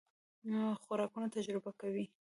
[0.83, 2.03] خوراکونه تجربه کوئ؟